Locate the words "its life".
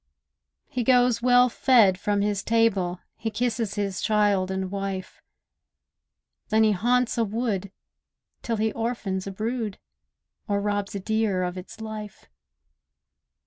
11.55-12.25